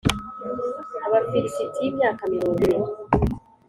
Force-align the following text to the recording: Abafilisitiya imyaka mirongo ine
Abafilisitiya 1.05 1.87
imyaka 1.91 2.21
mirongo 2.33 2.59
ine 2.67 2.79